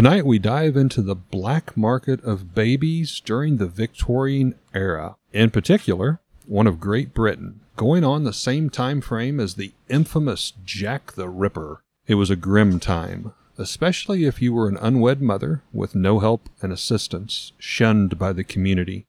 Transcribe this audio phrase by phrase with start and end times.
[0.00, 5.16] Tonight we dive into the black market of babies during the Victorian era.
[5.34, 10.54] In particular, one of Great Britain, going on the same time frame as the infamous
[10.64, 11.82] Jack the Ripper.
[12.06, 16.48] It was a grim time, especially if you were an unwed mother with no help
[16.62, 19.04] and assistance, shunned by the community.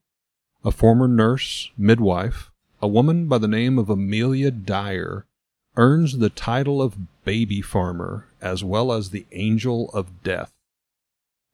[0.66, 2.52] A former nurse, midwife,
[2.82, 5.26] a woman by the name of Amelia Dyer,
[5.78, 10.52] earns the title of baby farmer as well as the angel of death.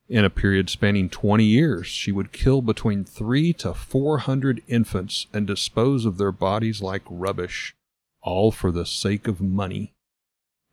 [0.09, 5.45] In a period spanning 20 years, she would kill between three to 400 infants and
[5.45, 7.75] dispose of their bodies like rubbish,
[8.21, 9.93] all for the sake of money.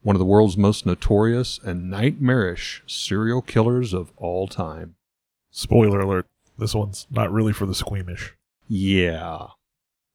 [0.02, 4.94] One of the world's most notorious and nightmarish serial killers of all time.
[5.50, 6.26] Spoiler alert.
[6.56, 8.34] This one's not really for the squeamish.
[8.68, 9.48] Yeah.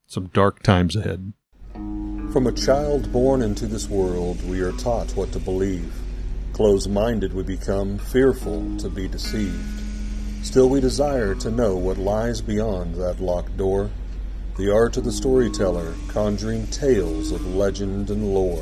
[0.07, 1.33] Some dark times ahead.
[1.73, 5.93] From a child born into this world, we are taught what to believe.
[6.59, 9.81] Closed minded we become, fearful to be deceived.
[10.43, 13.89] Still, we desire to know what lies beyond that locked door.
[14.57, 18.61] The art of the storyteller, conjuring tales of legend and lore.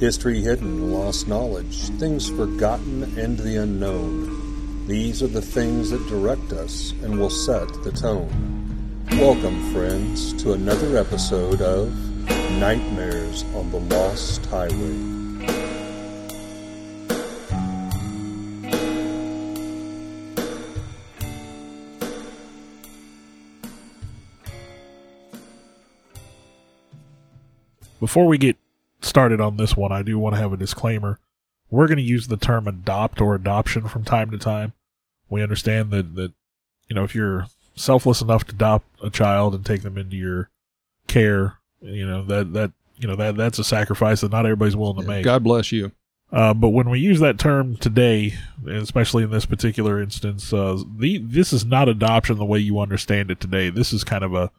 [0.00, 4.86] History hidden, lost knowledge, things forgotten, and the unknown.
[4.86, 9.04] These are the things that direct us and will set the tone.
[9.10, 11.94] Welcome, friends, to another episode of
[12.52, 15.15] Nightmares on the Lost Highway.
[28.06, 28.56] Before we get
[29.00, 31.18] started on this one, I do want to have a disclaimer.
[31.70, 34.74] We're going to use the term adopt or adoption from time to time.
[35.28, 36.32] We understand that, that,
[36.86, 40.50] you know, if you're selfless enough to adopt a child and take them into your
[41.08, 45.02] care, you know, that, that, you know, that, that's a sacrifice that not everybody's willing
[45.02, 45.24] to make.
[45.24, 45.90] God bless you.
[46.30, 48.34] Uh, but when we use that term today,
[48.68, 53.32] especially in this particular instance, uh, the, this is not adoption the way you understand
[53.32, 53.68] it today.
[53.68, 54.52] This is kind of a,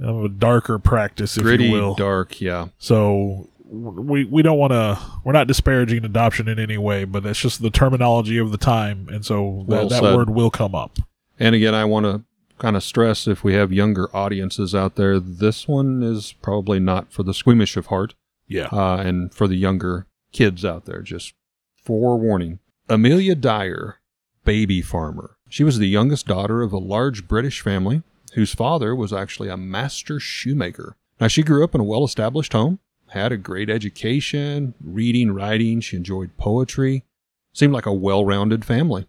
[0.00, 1.94] of a darker practice, if Gritty, you will.
[1.94, 2.68] dark, yeah.
[2.78, 4.98] So we we don't want to.
[5.24, 9.08] We're not disparaging adoption in any way, but it's just the terminology of the time,
[9.10, 10.98] and so that, Well that word will come up.
[11.38, 12.22] And again, I want to
[12.58, 17.12] kind of stress if we have younger audiences out there, this one is probably not
[17.12, 18.14] for the squeamish of heart
[18.48, 18.68] Yeah.
[18.72, 21.02] uh, and for the younger kids out there.
[21.02, 21.34] Just
[21.84, 22.58] forewarning.
[22.88, 23.96] Amelia Dyer,
[24.44, 25.36] baby farmer.
[25.50, 28.02] She was the youngest daughter of a large British family
[28.34, 30.96] whose father was actually a master shoemaker.
[31.20, 32.78] Now, she grew up in a well established home,
[33.08, 35.80] had a great education, reading, writing.
[35.80, 37.04] She enjoyed poetry.
[37.52, 39.06] Seemed like a well rounded family.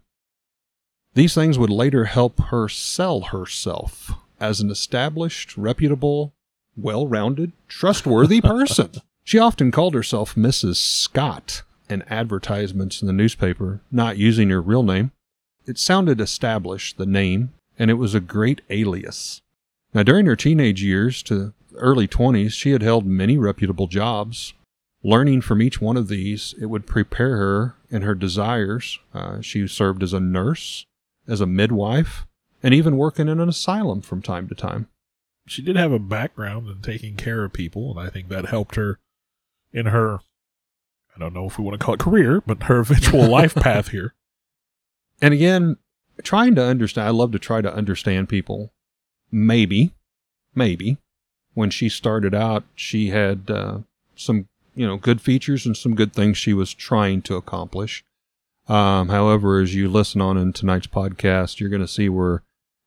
[1.14, 6.32] These things would later help her sell herself as an established, reputable,
[6.76, 8.90] well rounded, trustworthy person.
[9.24, 10.76] she often called herself Mrs.
[10.76, 15.10] Scott in advertisements in the newspaper, not using her real name.
[15.66, 19.40] It sounded established, the name, and it was a great alias.
[19.94, 24.52] Now, during her teenage years to early 20s, she had held many reputable jobs.
[25.02, 28.98] Learning from each one of these, it would prepare her in her desires.
[29.14, 30.84] Uh, she served as a nurse,
[31.26, 32.26] as a midwife,
[32.62, 34.88] and even working in an asylum from time to time.
[35.46, 38.74] She did have a background in taking care of people, and I think that helped
[38.74, 38.98] her
[39.72, 40.18] in her.
[41.16, 43.88] I don't know if we want to call it career, but her eventual life path
[43.88, 44.14] here.
[45.22, 45.76] And again,
[46.22, 48.72] trying to understand, I love to try to understand people.
[49.30, 49.92] Maybe,
[50.54, 50.96] maybe,
[51.54, 53.78] when she started out, she had uh,
[54.16, 58.04] some, you know, good features and some good things she was trying to accomplish.
[58.68, 62.42] Um, however, as you listen on in tonight's podcast, you're going to see where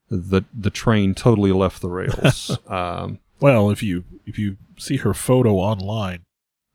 [0.10, 2.58] the the train totally left the rails.
[2.68, 6.24] um, Well, if you if you see her photo online,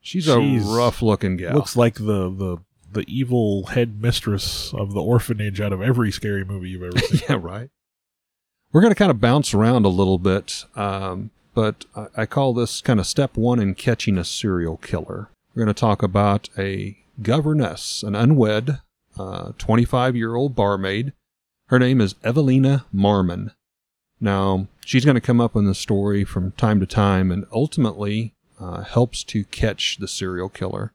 [0.01, 1.55] she's, She's- a rough looking gal.
[1.55, 2.59] looks like the the
[2.93, 7.21] the evil headmistress of the orphanage out of every scary movie you've ever seen.
[7.29, 7.71] yeah, right.
[8.73, 12.53] We're going to kind of bounce around a little bit, um, but I, I call
[12.53, 15.31] this kind of step one in catching a serial killer.
[15.55, 18.81] We're going to talk about a governess, an unwed,
[19.59, 21.13] 25 year old barmaid.
[21.69, 23.53] Her name is Evelina Marmon.
[24.21, 28.35] Now, she's going to come up in the story from time to time and ultimately
[28.59, 30.93] uh, helps to catch the serial killer.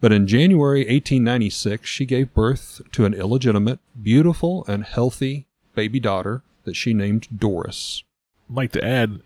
[0.00, 6.42] But in January 1896, she gave birth to an illegitimate, beautiful, and healthy baby daughter
[6.64, 8.02] that she named Doris.
[8.50, 9.20] I'd like to add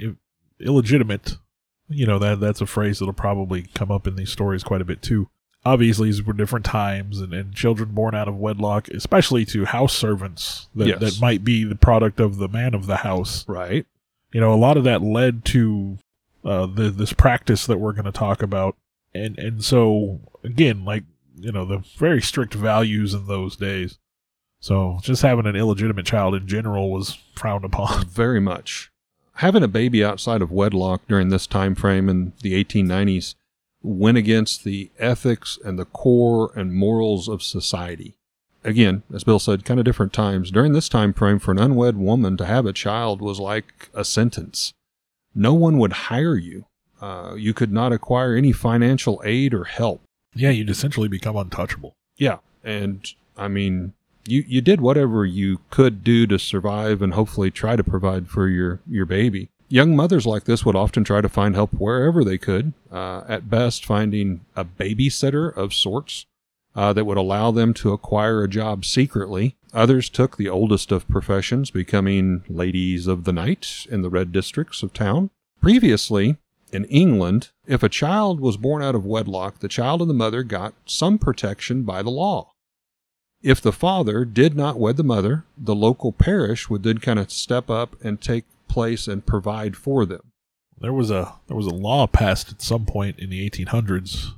[0.60, 1.36] illegitimate.
[1.88, 4.84] You know that that's a phrase that'll probably come up in these stories quite a
[4.84, 5.28] bit too.
[5.64, 9.92] Obviously, these were different times, and, and children born out of wedlock, especially to house
[9.92, 11.00] servants that, Yes.
[11.00, 13.44] that might be the product of the man of the house.
[13.46, 13.86] Right.
[14.32, 15.98] You know, a lot of that led to
[16.44, 18.76] uh, the, this practice that we're going to talk about,
[19.12, 21.04] and and so again, like
[21.36, 23.98] you know, the very strict values in those days.
[24.60, 28.06] So just having an illegitimate child in general was frowned upon.
[28.08, 28.90] Very much.
[29.36, 33.36] Having a baby outside of wedlock during this time frame in the 1890s
[33.82, 38.16] went against the ethics and the core and morals of society.
[38.62, 40.50] Again, as Bill said, kind of different times.
[40.50, 44.04] During this time frame, for an unwed woman to have a child was like a
[44.04, 44.74] sentence.
[45.34, 46.66] No one would hire you.
[47.00, 50.02] Uh, you could not acquire any financial aid or help.
[50.34, 51.96] Yeah, you'd essentially become untouchable.
[52.16, 53.06] Yeah, and
[53.36, 53.94] I mean,
[54.26, 58.48] you you did whatever you could do to survive and hopefully try to provide for
[58.48, 59.48] your your baby.
[59.68, 62.72] Young mothers like this would often try to find help wherever they could.
[62.90, 66.26] Uh, at best, finding a babysitter of sorts
[66.74, 69.56] uh, that would allow them to acquire a job secretly.
[69.72, 74.82] Others took the oldest of professions, becoming ladies of the night in the red districts
[74.82, 75.30] of town.
[75.60, 76.36] Previously,
[76.72, 80.42] in England, if a child was born out of wedlock, the child and the mother
[80.42, 82.52] got some protection by the law.
[83.42, 87.30] If the father did not wed the mother, the local parish would then kind of
[87.32, 90.32] step up and take place and provide for them.
[90.78, 94.32] There was a there was a law passed at some point in the 1800s,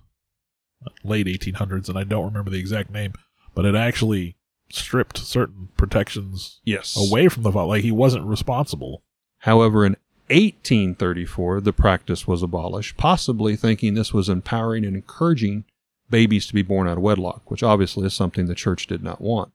[1.05, 3.13] late 1800s, and I don't remember the exact name,
[3.55, 4.37] but it actually
[4.71, 6.97] stripped certain protections Yes.
[6.97, 7.69] away from the father.
[7.69, 9.03] Like he wasn't responsible.
[9.39, 9.97] However, in
[10.33, 15.65] 1834, the practice was abolished, possibly thinking this was empowering and encouraging
[16.11, 19.21] babies to be born out of wedlock, which obviously is something the church did not
[19.21, 19.53] want.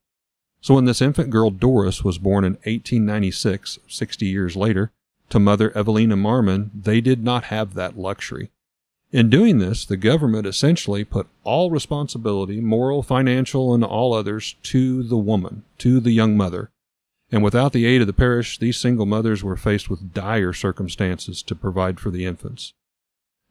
[0.62, 4.92] So when this infant girl Doris was born in 1896, 60 years later,
[5.30, 8.50] to mother Evelina Marmon, they did not have that luxury.
[9.12, 15.04] In doing this, the government essentially put all responsibility, moral, financial, and all others, to
[15.04, 16.72] the woman, to the young mother.
[17.32, 21.44] And without the aid of the parish, these single mothers were faced with dire circumstances
[21.44, 22.74] to provide for the infants.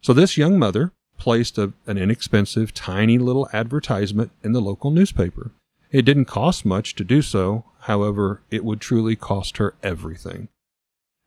[0.00, 5.52] So this young mother placed a, an inexpensive, tiny little advertisement in the local newspaper.
[5.90, 10.48] It didn't cost much to do so, however, it would truly cost her everything,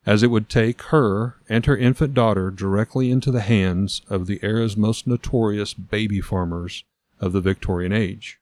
[0.06, 4.40] as it would take her and her infant daughter directly into the hands of the
[4.44, 6.84] era's most notorious baby farmers
[7.20, 8.40] of the Victorian age.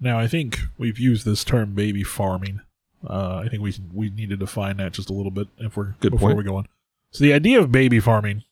[0.00, 2.60] Now I think we've used this term baby farming.
[3.08, 5.94] Uh, I think we we need to define that just a little bit if we're
[6.00, 6.38] Good before point.
[6.38, 6.68] we go on.
[7.10, 8.42] So the idea of baby farming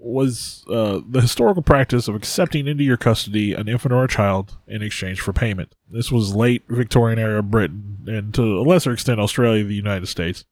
[0.00, 4.56] was uh, the historical practice of accepting into your custody an infant or a child
[4.66, 5.74] in exchange for payment.
[5.90, 10.44] This was late Victorian era Britain and to a lesser extent Australia, the United States.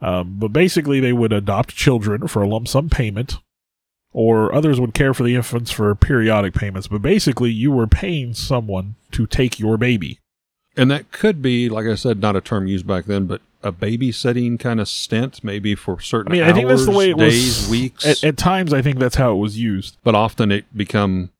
[0.00, 3.36] Um, but basically, they would adopt children for a lump sum payment,
[4.12, 6.88] or others would care for the infants for periodic payments.
[6.88, 10.19] But basically, you were paying someone to take your baby.
[10.76, 13.72] And that could be, like I said, not a term used back then, but a
[13.72, 17.10] babysitting kind of stint, maybe for certain I mean, hours, I think that's the way
[17.10, 17.68] it days, was.
[17.70, 18.06] weeks.
[18.06, 21.30] At, at times, I think that's how it was used but often it become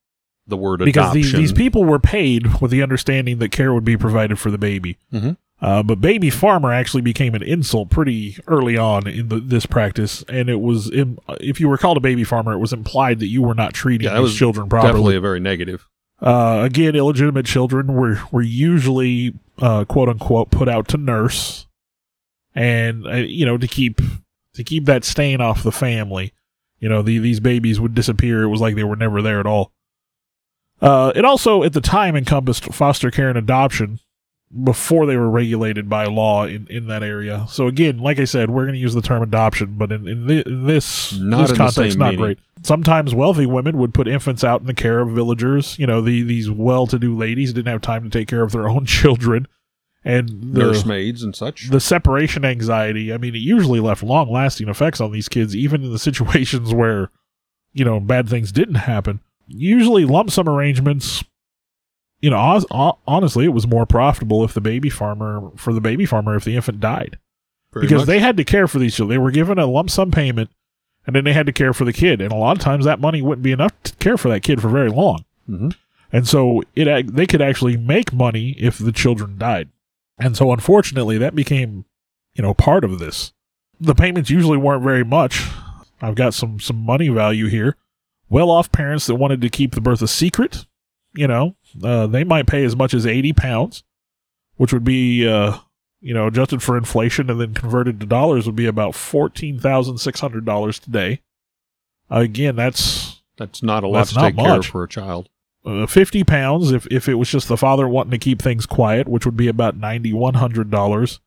[0.47, 1.23] the word because adoption.
[1.23, 4.59] these these people were paid with the understanding that care would be provided for the
[4.59, 4.99] baby.
[5.13, 5.37] Mhm.
[5.63, 10.23] Uh, but baby farmer actually became an insult pretty early on in the, this practice,
[10.29, 13.29] and it was im if you were called a baby farmer, it was implied that
[13.29, 15.17] you were not treating Yeah, was children definitely properly.
[15.17, 15.87] a very negative.
[16.21, 21.67] Uh, again, illegitimate children were were usually uh, quote unquote put out to nurse,
[22.55, 24.01] and uh, you know to keep
[24.55, 26.33] to keep that stain off the family.
[26.79, 28.43] You know, the, these babies would disappear.
[28.43, 29.71] It was like they were never there at all.
[30.81, 34.01] Uh, it also, at the time, encompassed foster care and adoption
[34.65, 37.47] before they were regulated by law in, in that area.
[37.49, 40.27] So again, like I said, we're going to use the term adoption, but in, in,
[40.27, 42.21] thi- in this, Not this in context, not meaning.
[42.21, 42.39] great.
[42.63, 45.79] Sometimes wealthy women would put infants out in the care of villagers.
[45.79, 48.87] You know, the, these well-to-do ladies didn't have time to take care of their own
[48.87, 49.47] children,
[50.05, 51.69] and the, Nursemaids and such.
[51.71, 53.13] the separation anxiety.
[53.13, 57.11] I mean, it usually left long-lasting effects on these kids, even in the situations where,
[57.73, 59.21] you know, bad things didn't happen.
[59.47, 61.23] Usually, lump sum arrangements.
[62.21, 65.81] You know, hon- hon- honestly, it was more profitable if the baby farmer for the
[65.81, 67.19] baby farmer if the infant died
[67.73, 68.07] Very because much.
[68.09, 69.15] they had to care for these children.
[69.15, 70.51] They were given a lump sum payment,
[71.07, 72.21] and then they had to care for the kid.
[72.21, 74.61] And a lot of times, that money wouldn't be enough to care for that kid
[74.61, 75.25] for very long.
[75.49, 75.75] Mhm.
[76.13, 79.69] And so it they could actually make money if the children died.
[80.19, 81.87] And so unfortunately that became,
[82.35, 83.33] you know, part of this.
[83.81, 85.43] The payments usually weren't very much.
[86.03, 87.77] I've got some some money value here.
[88.29, 90.67] Well-off parents that wanted to keep the birth a secret,
[91.15, 93.83] you know, uh, they might pay as much as 80 pounds,
[94.57, 95.59] which would be uh,
[96.01, 101.21] you know, adjusted for inflation and then converted to dollars would be about $14,600 today.
[102.09, 105.29] Again, that's That's not a lot to take care of for a child.
[105.65, 109.07] uh, 50 pounds if, if it was just the father wanting to keep things quiet,
[109.09, 111.19] which would be about $9,100.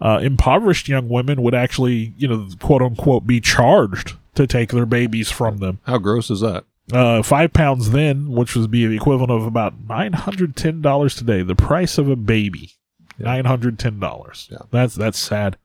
[0.00, 4.86] Uh, impoverished young women would actually, you know, quote unquote, be charged to take their
[4.86, 5.80] babies from them.
[5.84, 6.64] How gross is that?
[6.92, 11.14] Uh, five pounds then, which would be the equivalent of about nine hundred ten dollars
[11.14, 11.42] today.
[11.42, 12.72] The price of a baby,
[13.18, 13.26] Yeah.
[13.26, 14.48] nine hundred ten dollars.
[14.50, 14.58] Yeah.
[14.70, 15.56] That's that's sad.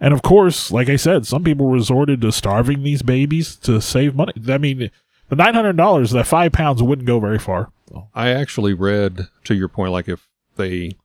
[0.00, 4.14] And of course, like I said, some people resorted to starving these babies to save
[4.14, 4.32] money.
[4.48, 4.90] I mean,
[5.28, 7.70] the nine hundred dollars, that five pounds wouldn't go very far.
[8.14, 10.96] I actually read to your point, like if they,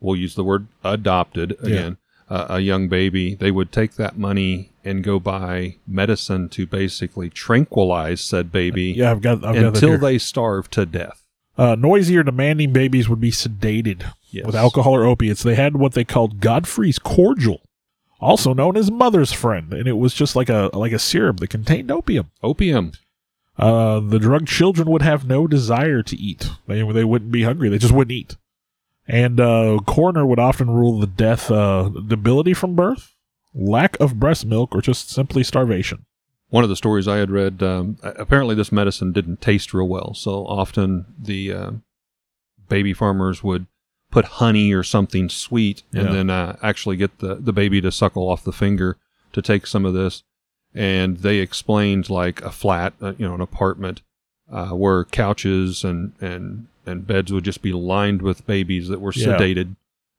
[0.00, 1.98] we'll use the word adopted again,
[2.30, 7.28] uh, a young baby, they would take that money and go buy medicine to basically
[7.30, 9.98] tranquilize said baby Yeah, I've got I've got until here.
[9.98, 11.24] they starve to death.
[11.56, 14.46] Uh, noisy or demanding babies would be sedated Yes.
[14.46, 15.42] with alcohol or opiates.
[15.42, 17.62] They had what they called Godfrey's cordial,
[18.20, 21.48] also known as mother's friend, and it was just like a like a syrup that
[21.50, 22.30] contained opium.
[22.42, 22.92] Opium.
[23.58, 26.48] Uh, the drugged children would have no desire to eat.
[26.66, 27.68] They they wouldn't be hungry.
[27.68, 28.36] They just wouldn't eat.
[29.08, 33.14] And uh, coroner would often rule the death uh, debility from birth,
[33.54, 36.04] lack of breast milk, or just simply starvation.
[36.50, 40.14] One of the stories I had read, um, apparently this medicine didn't taste real well.
[40.14, 41.70] So often the uh,
[42.68, 43.66] baby farmers would
[44.10, 46.12] put honey or something sweet and Yeah.
[46.12, 48.96] then uh, actually get the, the baby to suckle off the finger
[49.32, 50.22] to take some of this.
[50.74, 54.00] And they explained like a flat, uh, you know, an apartment
[54.50, 59.12] uh, where couches and, and, and beds would just be lined with babies that were
[59.14, 59.36] Yeah.
[59.36, 59.76] sedated,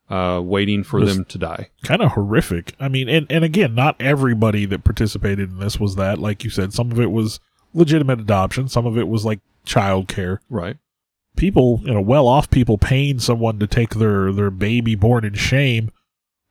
[0.09, 1.69] uh, waiting for them to die.
[1.83, 2.73] kind of horrific.
[2.79, 6.17] I mean, and, and again, not everybody that participated in this was that.
[6.19, 7.39] Like you said, some of it was
[7.73, 10.41] legitimate adoption, some of it was like child care.
[10.49, 10.77] Right.
[11.35, 15.35] People, you know, well off people paying someone to take their, their baby born in
[15.35, 15.91] shame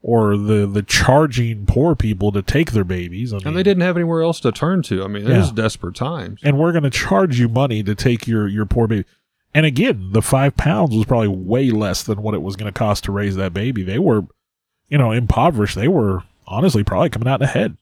[0.00, 3.32] or the, the charging poor people to take their babies.
[3.32, 5.02] I mean, And they didn't have anywhere else to turn to.
[5.02, 5.38] I mean, it Yeah.
[5.38, 6.40] was desperate times.
[6.44, 9.04] and we're going to charge you money to take your, your poor baby.
[9.58, 12.78] And again, the five pounds was probably way less than what it was going to
[12.78, 13.82] cost to raise that baby.
[13.82, 14.24] They were,
[14.88, 15.74] you know, impoverished.
[15.74, 17.76] They were honestly probably coming out ahead.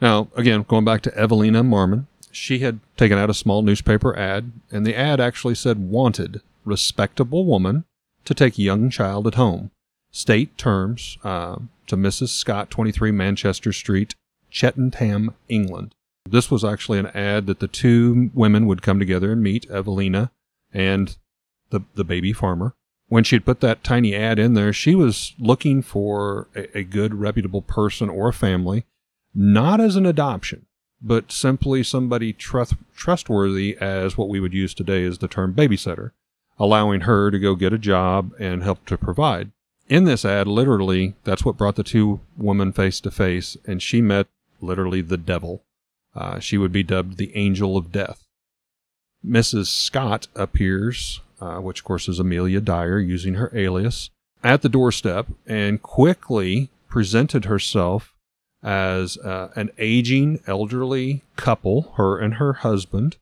[0.00, 4.52] Now, again, going back to Evelina Marmon, she had taken out a small newspaper ad,
[4.70, 7.84] and the ad actually said wanted respectable woman
[8.24, 9.70] to take young child at home.
[10.10, 11.56] State terms uh,
[11.88, 12.30] to Mrs.
[12.30, 14.14] Scott, 23 Manchester Street,
[14.48, 15.94] Cheltenham, England.
[16.26, 20.30] This was actually an ad that the two women would come together and meet, Evelina
[20.72, 21.16] and
[21.70, 22.74] the, the baby farmer.
[23.08, 27.14] When she'd put that tiny ad in there, she was looking for a, a good,
[27.14, 28.84] reputable person or a family
[29.34, 30.66] not as an adoption,
[31.00, 36.10] but simply somebody trust, trustworthy as what we would use today as the term babysitter,
[36.58, 39.52] allowing her to go get a job and help to provide.
[39.88, 44.02] In this ad, literally, that's what brought the two women face to face, and she
[44.02, 44.26] met
[44.60, 45.64] literally the devil.
[46.14, 48.27] Uh, she would be dubbed the angel of death.
[49.26, 49.66] Mrs.
[49.66, 54.10] Scott appears, uh, which of course is Amelia Dyer, using her alias,
[54.42, 58.14] at the doorstep and quickly presented herself
[58.62, 63.16] as uh, an aging elderly couple, her and her husband,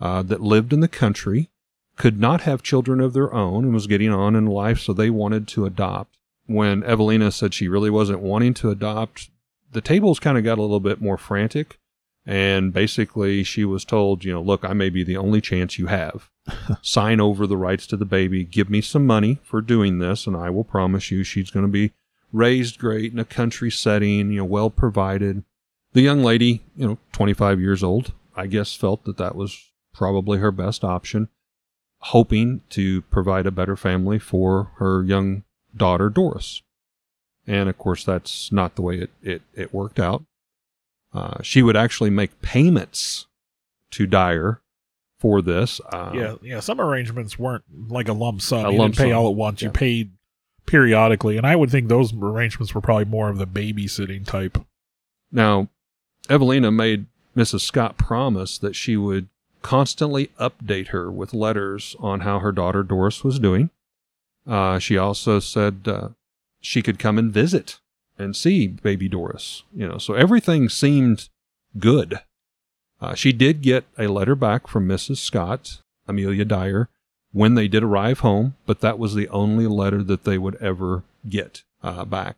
[0.00, 1.48] uh, that lived in the country,
[1.96, 5.10] could not have children of their own, and was getting on in life, so they
[5.10, 6.16] wanted to adopt.
[6.46, 9.30] When Evelina said she really wasn't wanting to adopt,
[9.70, 11.78] the tables kind of got a little bit more frantic.
[12.24, 15.86] And basically, she was told, you know, look, I may be the only chance you
[15.88, 16.30] have.
[16.82, 18.44] Sign over the rights to the baby.
[18.44, 21.72] Give me some money for doing this, and I will promise you she's going to
[21.72, 21.92] be
[22.32, 25.42] raised great in a country setting, you know, well provided.
[25.94, 30.38] The young lady, you know, 25 years old, I guess felt that that was probably
[30.38, 31.28] her best option,
[31.98, 35.44] hoping to provide a better family for her young
[35.76, 36.62] daughter, Doris.
[37.46, 40.24] And of course, that's not the way it, it, it worked out.
[41.14, 43.26] Uh, she would actually make payments
[43.90, 44.60] to Dyer
[45.18, 45.80] for this.
[45.92, 46.60] Uh, yeah, yeah.
[46.60, 48.66] Some arrangements weren't like a lump sum.
[48.66, 49.18] A you lump didn't pay sum.
[49.18, 49.62] all at once.
[49.62, 50.12] You paid
[50.66, 54.58] periodically, and I would think those arrangements were probably more of the babysitting type.
[55.30, 55.68] Now,
[56.28, 57.60] Evelina made Mrs.
[57.60, 59.28] Scott promise that she would
[59.62, 63.70] constantly update her with letters on how her daughter Doris was doing.
[64.46, 66.08] Uh, she also said uh,
[66.60, 67.78] she could come and visit
[68.22, 69.62] and see baby Doris.
[69.74, 71.28] You know, so everything seemed
[71.78, 72.20] good.
[73.00, 75.16] Uh, she did get a letter back from Mrs.
[75.18, 76.88] Scott, Amelia Dyer,
[77.32, 81.02] when they did arrive home, but that was the only letter that they would ever
[81.28, 82.36] get uh, back.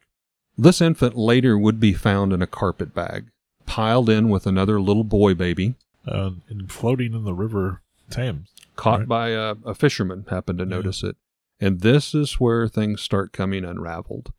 [0.57, 3.27] This infant later would be found in a carpet bag,
[3.67, 5.75] piled in with another little boy baby,
[6.07, 8.49] Uh, and floating in the river Thames.
[8.77, 9.09] caught Right.
[9.09, 10.71] by a, a fisherman, happened to Yeah.
[10.77, 11.17] notice it.
[11.61, 14.33] And this is where things start coming unraveled.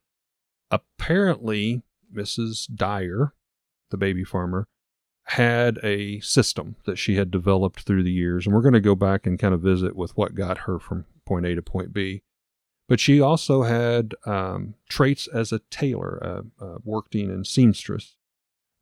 [0.72, 2.74] Apparently, Mrs.
[2.74, 3.34] Dyer,
[3.92, 4.68] the baby farmer,
[5.30, 8.46] had a system that she had developed through the years.
[8.46, 11.06] And we're going to go back and kind of visit with what got her from
[11.26, 12.22] point A to point B.
[12.88, 18.16] But she also had um, traits as a tailor, uh, uh, working in seamstress.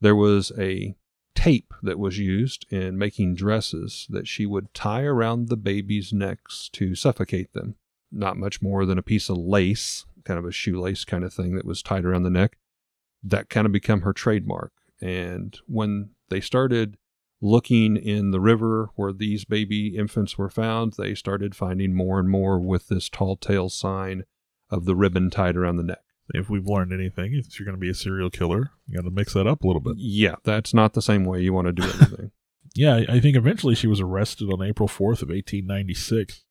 [0.02, 0.96] There was a
[1.36, 6.70] tape that was used in making dresses that she would tie around the babies' necks
[6.74, 7.76] to suffocate them.
[8.12, 11.56] Not much more than a piece of lace, kind of a shoelace kind of thing
[11.56, 12.58] that was tied around the neck.
[13.24, 14.72] That kind of became her trademark.
[15.02, 16.98] And when they started
[17.42, 22.30] looking in the river where these baby infants were found, they started finding more and
[22.30, 24.24] more with this tall tale sign
[24.70, 26.00] of the ribbon tied around the neck.
[26.34, 29.12] If we've learned anything, if you're going to be a serial killer, you got to
[29.12, 29.96] mix that up a little bit.
[29.98, 32.32] Yeah, that's not the same way you want to do anything.
[32.74, 36.44] Yeah, I- I think eventually she was arrested on April 4th of 1896.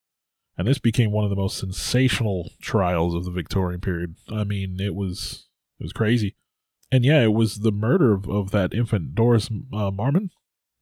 [0.59, 4.17] And this became one of the most sensational trials of the Victorian period.
[4.31, 5.47] I mean, it was
[5.81, 6.37] it was crazy.
[6.91, 10.31] And yeah, it was the murder of, of that infant Doris uh, Marmon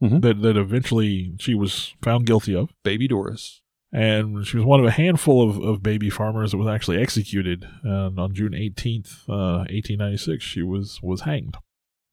[0.02, 0.22] Mhm.
[0.22, 2.70] that that eventually she was found guilty of.
[2.82, 3.60] Baby Doris.
[3.92, 7.68] and she was one of a handful of, of baby farmers that was actually executed.
[7.82, 11.56] And on June 18th, uh, 1896, she was, was hanged.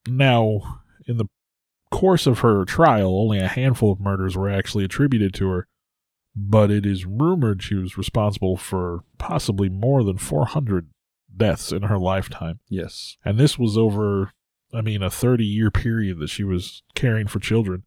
[0.07, 1.27] Now, in the
[1.91, 5.67] course of her trial, only a handful of murders were actually attributed to her,
[6.39, 10.87] but it is rumored she was responsible for possibly more than 400
[11.35, 12.59] deaths in her lifetime.
[12.69, 13.17] Yes.
[13.25, 14.31] And this was over,
[14.71, 17.83] I mean, a 30 year period that she was caring for children.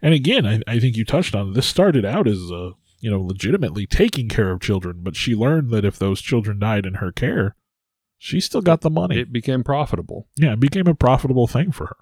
[0.00, 1.54] And again, I, I think you touched on it.
[1.54, 2.70] This started out as, uh,
[3.00, 6.86] you know, legitimately taking care of children, but she learned that if those children died
[6.86, 7.56] in her care,
[8.18, 9.18] she still got the money.
[9.18, 10.28] It became profitable.
[10.36, 11.96] yeah, it became a profitable thing for her.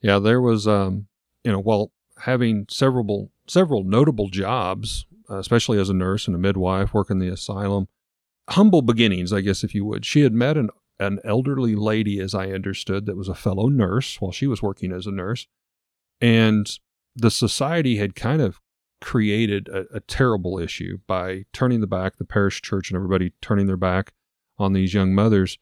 [0.00, 1.08] Yeah, there was, um,
[1.44, 6.38] you know, while having several several notable jobs, Uh, especially as a nurse and a
[6.38, 7.88] midwife, working the asylum,
[8.50, 10.04] humble beginnings, I guess, if you would.
[10.04, 14.18] She had met an an elderly lady, as I understood, that was a fellow nurse
[14.18, 15.46] while she was working as a nurse,
[16.20, 16.66] and
[17.14, 18.60] the society had kind of
[19.00, 23.66] created a, a terrible issue by turning the back, the parish church and everybody turning
[23.66, 24.12] their back
[24.58, 25.58] on these young mothers.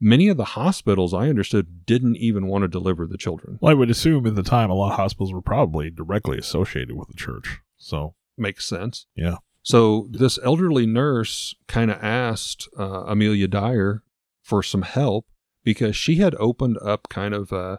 [0.00, 3.58] Many of the hospitals, I understood, didn't even want to deliver the children.
[3.60, 6.96] Well, I would assume at the time a lot of hospitals were probably directly associated
[6.96, 7.60] with the church.
[7.76, 9.06] So, makes sense.
[9.14, 9.36] Yeah.
[9.62, 14.02] So this elderly nurse kind of asked uh, Amelia Dyer
[14.42, 15.26] for some help
[15.64, 17.78] because she had opened up kind of a,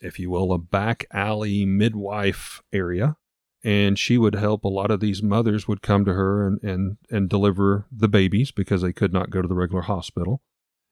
[0.00, 3.16] if you will, a back alley midwife area.
[3.64, 6.96] And she would help a lot of these mothers would come to her and, and,
[7.10, 10.42] and deliver the babies because they could not go to the regular hospital.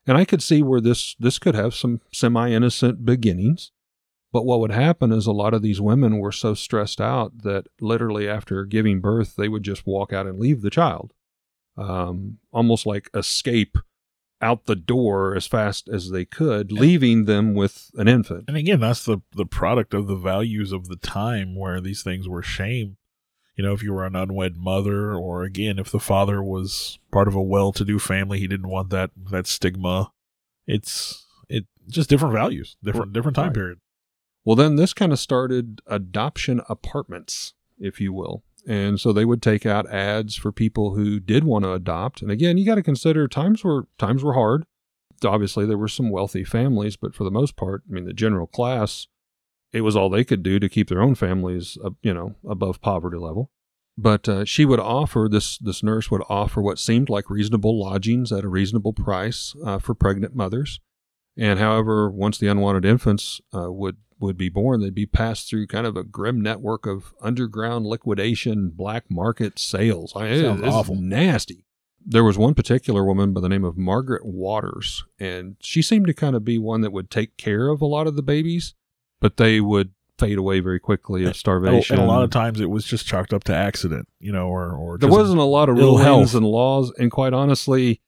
[0.06, 3.72] And I could see where this, this could have some semi innocent beginnings.
[4.32, 7.66] But what would happen is a lot of these women were so stressed out that
[7.80, 11.12] literally after giving birth, they would just walk out and leave the child,
[11.76, 13.78] um, almost like escape
[14.42, 18.44] out the door as fast as they could, leaving them with an infant.
[18.48, 22.28] and again, that's the the product of the values of the time where these things
[22.28, 22.98] were shame.
[23.56, 27.26] You know, if you were an unwed mother, or again, if the father was part
[27.26, 30.12] of a well-to-do family, he didn't want that that stigma.
[30.66, 33.54] It's it just different values, different different time Right.
[33.54, 33.78] period.
[34.46, 38.44] Well, then this kind of started adoption apartments, if you will.
[38.66, 42.22] And so they would take out ads for people who did want to adopt.
[42.22, 44.64] And again, you got to consider times were times were hard.
[45.24, 48.46] Obviously, there were some wealthy families, but for the most part, I mean, the general
[48.46, 49.08] class,
[49.72, 52.80] it was all they could do to keep their own families, uh, you know, above
[52.80, 53.50] poverty level.
[53.98, 58.30] But uh, she would offer this this nurse would offer what seemed like reasonable lodgings
[58.30, 60.80] at a reasonable price uh, for pregnant mothers.
[61.38, 65.66] And however, once the unwanted infants uh, would would be born, they'd be passed through
[65.66, 70.12] kind of a grim network of underground liquidation, black market sales.
[70.16, 70.94] I mean, Sounds it's awful.
[70.94, 71.66] nasty.
[72.04, 76.14] There was one particular woman by the name of Margaret Waters, and she seemed to
[76.14, 78.74] kind of be one that would take care of a lot of the babies,
[79.20, 81.96] but they would fade away very quickly of starvation.
[81.96, 84.08] And a lot of times, it was just chalked up to accident.
[84.20, 86.34] You know, or or there wasn't a lot of rulings health.
[86.34, 88.00] and laws, and quite honestly,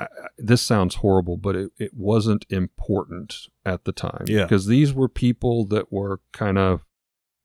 [0.00, 0.06] I,
[0.38, 3.34] this sounds horrible, but it, it wasn't important
[3.64, 4.24] at the time.
[4.26, 4.44] Yeah.
[4.44, 6.84] because these were people that were kind of,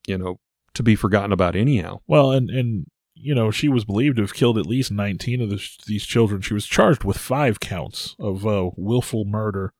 [0.08, 0.39] you know,
[0.74, 2.02] to be forgotten about anyhow.
[2.08, 5.50] Well, and and you know, she was believed to have killed at least 19 of
[5.50, 6.41] this, these children.
[6.41, 9.74] She was charged with five counts of uh, willful murder,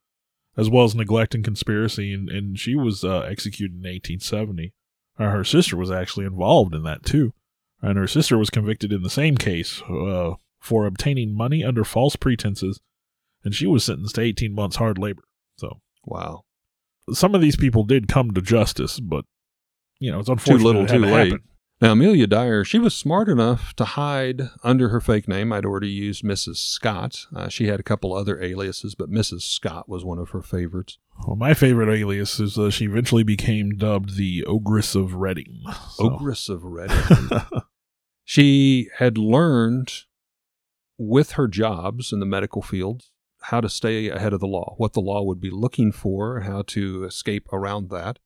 [0.58, 4.74] as well as neglect and conspiracy, and, and she was uh, executed in 1870.
[5.20, 7.34] Uh, her sister was actually involved in that too,
[7.82, 10.34] and her sister was convicted in the same case uh,
[10.65, 12.80] for obtaining money under false pretenses,
[13.43, 15.23] and she was sentenced to 18 months hard labor.
[15.58, 16.43] So Wow.
[17.13, 19.25] some of these people did come to justice, but
[19.99, 20.58] you know, it's unfortunate.
[20.60, 21.32] Too little, too to late.
[21.32, 21.43] happen.
[21.82, 25.51] Now, Amelia Dyer, she was smart enough to hide under her fake name.
[25.51, 26.56] I'd already used Mrs.
[26.56, 27.25] Scott.
[27.36, 29.41] Uh, she had a couple other aliases, but Mrs.
[29.41, 30.97] Scott was one of her favorites.
[31.28, 35.63] Well, my favorite alias is uh, she eventually became dubbed the Ogress of Reading.
[35.91, 36.97] So- Ogress of Reading.
[38.23, 39.91] she had learned
[40.98, 43.04] with her jobs in the medical field
[43.50, 46.64] how to stay ahead of the law, what the law would be looking for, how
[46.64, 48.18] to escape around that.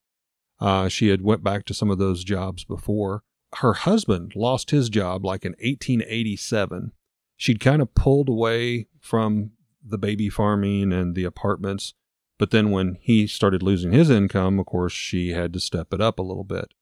[0.61, 3.23] Uh, she had went back to some of those jobs before.
[3.55, 6.91] Her husband lost his job like in 1887.
[7.35, 9.51] She'd kind of pulled away from
[9.85, 11.93] the baby farming and the apartments,
[12.37, 15.99] but then when he started losing his income, of course, she had to step it
[16.01, 16.73] up a little bit.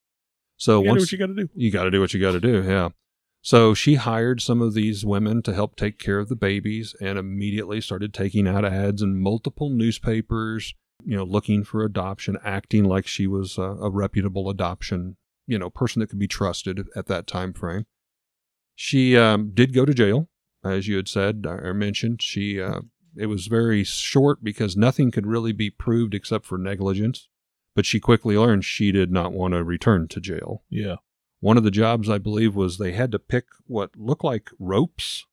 [0.58, 1.50] So You once what you got to do.
[1.56, 2.64] you got to do what you got to do.
[2.64, 2.90] Yeah.
[3.48, 7.18] So she hired some of these women to help take care of the babies and
[7.18, 13.08] immediately started taking out ads in multiple newspapers, you know, looking for adoption, acting like
[13.08, 17.26] she was a, a reputable adoption, you know, person that could be trusted at that
[17.26, 17.86] time frame.
[18.76, 20.28] She um, did go to jail,
[20.66, 22.22] as you had said or mentioned.
[22.22, 22.82] She uh,
[23.16, 27.30] it was very short because nothing could really be proved except for negligence.
[27.78, 30.64] But she quickly learned she did not want to return to jail.
[30.70, 30.98] Yeah.
[31.40, 35.26] One of the jobs, I believe, was they had to pick what looked like ropes,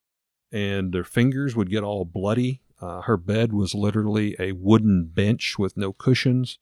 [0.52, 2.60] and their fingers would get all bloody.
[2.80, 6.58] Uh, her bed was literally a wooden bench with no cushions.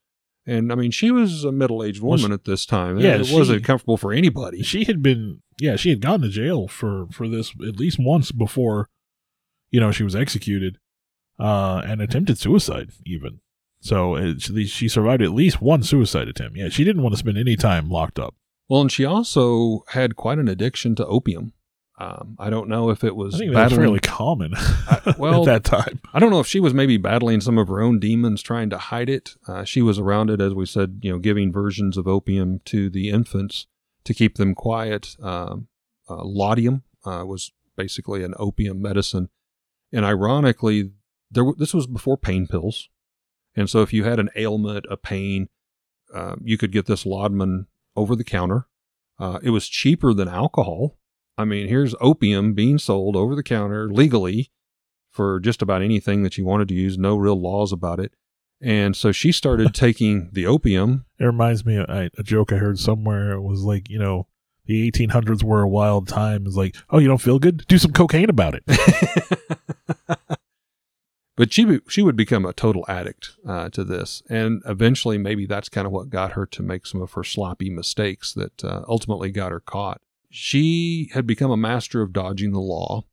[0.47, 2.99] And I mean, she was a middle aged woman at this time.
[2.99, 4.63] Yeah, it she- wasn't comfortable for anybody.
[4.63, 8.33] She had been, yeah, she had gone to jail for for this at least once
[8.33, 8.89] before,
[9.71, 10.79] you know, she was executed,
[11.39, 13.41] uh, and attempted suicide even.
[13.81, 16.57] So it, she, she survived at least one suicide attempt.
[16.57, 18.35] Yeah, she didn't want to spend any time locked up.
[18.69, 21.53] Well, and she also had quite an addiction to opium.
[22.01, 25.15] Um, I don't know if it was I think that was battling- fairly common I-
[25.19, 26.01] well, at that time.
[26.13, 28.79] I don't know if she was maybe battling some of her own demons trying to
[28.79, 29.37] hide it.
[29.47, 32.89] Uh, she was around it, as we said, you know, giving versions of opium to
[32.91, 33.67] the infants
[34.05, 35.17] to keep them quiet.
[35.23, 35.69] Um,
[36.11, 39.29] uh, laudium uh, was basically an opium medicine.
[39.93, 40.93] And ironically,
[41.31, 42.89] there w- this was before pain pills.
[43.55, 45.49] And so if you had an ailment, a pain,
[46.13, 48.67] uh, you could get this laudanum over the counter.
[49.19, 50.99] Uh, it was cheaper than alcohol.
[51.39, 54.51] I mean, here's opium being sold over the counter legally
[55.11, 58.13] for just about anything that you wanted to use, no real laws about it.
[58.61, 61.07] And so she started taking the opium.
[61.19, 63.33] It reminds me of I, a joke I heard somewhere.
[63.33, 64.27] It was like, you know,
[64.67, 66.47] the 1800s were a wild time.
[66.47, 67.67] It's like, oh, you don't feel good?
[67.67, 68.65] Do some cocaine about it.
[71.37, 75.69] but she she would become a total addict uh, to this, and eventually maybe that's
[75.69, 79.31] kind of what got her to make some of her sloppy mistakes that uh, ultimately
[79.31, 80.01] got her caught.
[80.31, 83.05] She had become a master of dodging the law.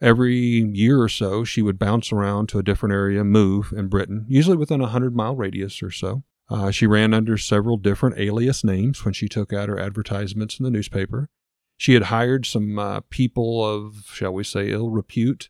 [0.00, 4.26] Every year or so, she would bounce around to a different area, move in Britain,
[4.28, 6.24] usually within a hundred mile radius or so.
[6.50, 10.64] Uh, she ran under several different alias names when she took out her advertisements in
[10.64, 11.28] the newspaper.
[11.76, 15.48] She had hired some uh, people of, shall we say, ill repute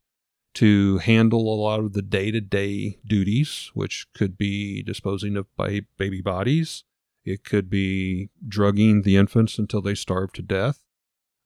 [0.54, 5.46] to handle a lot of the day to day duties, which could be disposing of
[5.56, 6.84] baby bodies.
[7.24, 10.84] It could be drugging the infants until they starve to death.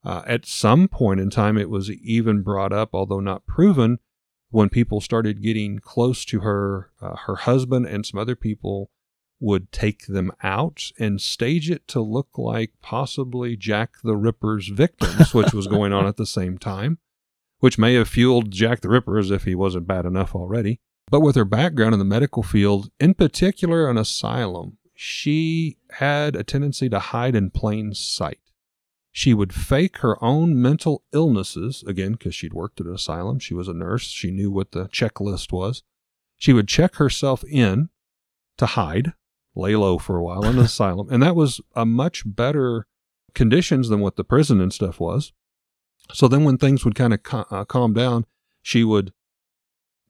[0.05, 3.99] Uh, at some point in time, it was even brought up, although not proven,
[4.51, 8.91] when people started getting close to her, uh, her husband and some other people
[9.39, 15.35] would take them out and stage it to look like possibly Jack the Ripper's victims,
[15.35, 16.99] which was going on at the same time
[17.61, 20.81] which may have fueled Jack the Ripper as if he wasn't bad enough already.
[21.11, 26.43] But with her background in the medical field, in particular an asylum, she had a
[26.43, 28.41] tendency to hide in plain sight.
[29.13, 33.39] She would fake her own mental illnesses, again, because she'd worked at an asylum.
[33.39, 34.09] She was a nurse.
[34.09, 35.83] She knew what the checklist was.
[36.37, 37.89] She would check herself in
[38.59, 39.13] to hide,
[39.55, 41.09] lay low for a while in an asylum.
[41.11, 42.87] And that was a much better
[43.35, 45.33] conditions than what the prison and stuff was.
[46.13, 48.27] So then, when things would kind of ca- uh, calm down,
[48.63, 49.13] she would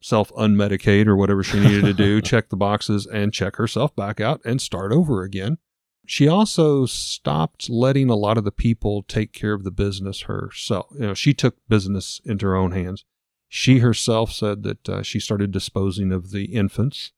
[0.01, 4.19] self unmedicate or whatever she needed to do, check the boxes, and check herself back
[4.19, 5.57] out and start over again.
[6.05, 10.87] She also stopped letting a lot of the people take care of the business herself.
[10.93, 13.03] You know, she took business into her own hands.
[13.49, 17.11] She herself said that uh, she started disposing of the infants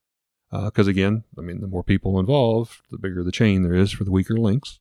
[0.50, 4.02] because, again, I mean, the more people involved, the bigger the chain there is for
[4.04, 4.80] the weaker links.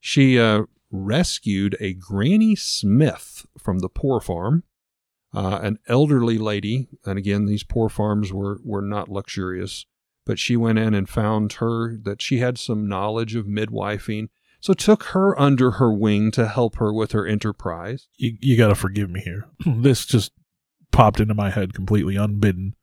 [0.00, 4.62] She uh, rescued a Granny Smith from the poor farm,
[5.34, 6.88] uh, an elderly lady.
[7.04, 9.86] And again, these poor farms were, were not luxurious,
[10.24, 14.28] but she went in and found her that she had some knowledge of midwifing.
[14.60, 18.06] So took her under her wing to help her with her enterprise.
[18.16, 19.48] You, you got to forgive me here.
[19.66, 20.30] this just
[20.92, 22.76] popped into my head completely unbidden.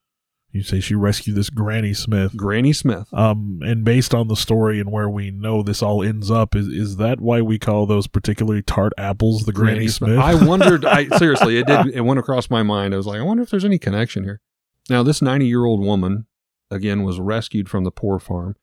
[0.51, 2.35] You say she rescued this Granny Smith.
[2.35, 3.13] Granny Smith.
[3.13, 6.67] Um, and based on the story and where we know this all ends up, is
[6.67, 10.17] is that why we call those particularly tart apples the Granny, Smith?
[10.17, 10.85] I wondered.
[10.85, 11.87] I seriously, it did.
[11.87, 12.95] It went across my mind.
[12.95, 14.41] I was like, I wonder if there's any connection here.
[14.89, 16.25] Now, this 90 year old woman,
[16.71, 18.55] again, was rescued from the poor farm.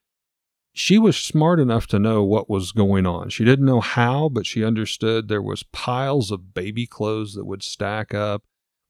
[0.73, 3.31] She was smart enough to know what was going on.
[3.31, 7.63] She didn't know how, but she understood there was piles of baby clothes that would
[7.63, 8.43] stack up,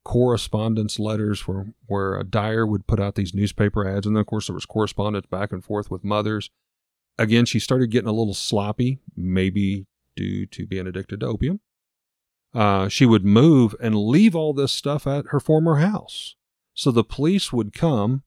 [0.06, 4.28] correspondence letters where where a Dyer would put out these newspaper ads, and then of
[4.28, 6.48] course there was correspondence back and forth with mothers.
[7.18, 11.58] Again, she started getting a little sloppy, maybe due to being addicted to opium.
[12.54, 16.36] Uh, she would move and leave all this stuff at her former house.
[16.72, 18.22] So the police would come,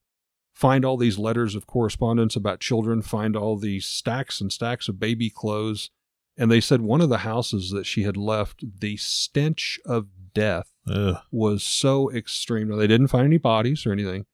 [0.54, 5.00] find all these letters of correspondence about children, find all these stacks and stacks of
[5.00, 5.92] baby clothes.
[6.38, 10.74] And they said one of the houses that she had left, the stench of death
[10.89, 11.17] Ugh.
[11.32, 12.69] was so extreme.
[12.69, 14.25] Now, they didn't find any bodies or anything,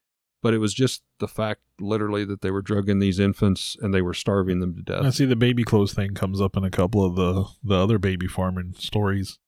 [0.42, 4.02] but it was just the fact, literally, that they were drugging these infants and they
[4.02, 5.04] were starving them to death.
[5.04, 7.98] I see the baby clothes thing comes up in a couple of the the other
[7.98, 9.40] baby farming stories.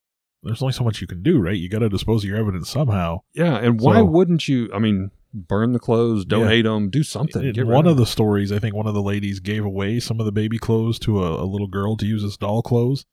[0.44, 1.58] There's only so much you can do, right?
[1.58, 3.22] You got to dispose of your evidence somehow.
[3.34, 4.70] Yeah, and why wouldn't you?
[4.74, 7.44] I mean, burn the clothes, donate them, do something.
[7.56, 10.20] In one of of the stories, I think one of the ladies gave away some
[10.20, 13.06] of the baby clothes to a, a little girl to use as doll clothes.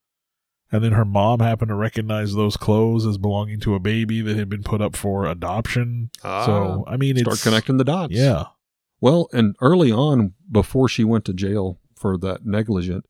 [0.72, 4.36] And then her mom happened to recognize those clothes as belonging to a baby that
[4.36, 6.10] had been put up for adoption.
[6.24, 8.12] Ah, so, I mean, start it's connecting the dots.
[8.12, 8.46] Yeah.
[9.00, 13.06] Well, and early on, before she went to jail for that negligent,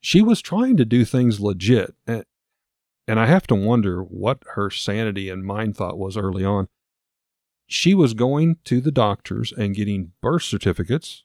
[0.00, 1.94] she was trying to do things legit.
[2.06, 2.24] And,
[3.06, 6.68] and I have to wonder what her sanity and mind thought was early on.
[7.66, 11.24] She was going to the doctors and getting birth certificates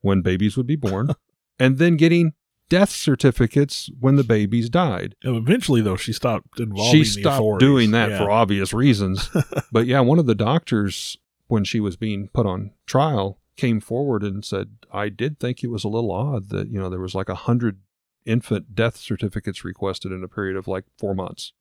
[0.00, 1.10] when babies would be born,
[1.58, 2.32] and then getting
[2.68, 5.14] death certificates when the babies died.
[5.22, 8.18] And eventually, though, she stopped involving She stopped doing that Yeah.
[8.18, 9.30] for obvious reasons.
[9.72, 14.22] but yeah, one of the doctors, when she was being put on trial, came forward
[14.22, 17.14] and said, I did think it was a little odd that, you know, there was
[17.14, 17.78] like a hundred
[18.26, 21.52] infant death certificates requested in a period of like four months.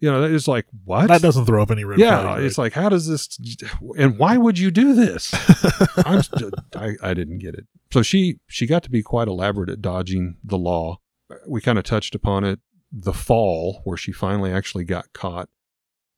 [0.00, 1.08] You know, it's like, what?
[1.08, 3.38] That doesn't throw up any red yeah, flags, it's like, how does this,
[3.98, 5.32] and why would you do this?
[6.06, 6.22] I'm,
[6.74, 7.66] I, I didn't get it.
[7.92, 11.00] So she, she got to be quite elaborate at dodging the law.
[11.46, 12.60] We kind of touched upon it.
[12.90, 15.48] The fall where she finally actually got caught.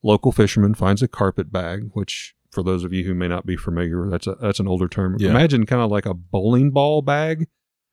[0.03, 3.57] Local fisherman finds a carpet bag, which for those of you who may not be
[3.57, 5.17] familiar, that's a, that's an older term.
[5.19, 5.31] Yeah.
[5.31, 7.49] Imagine kind of like a bowling ball bag,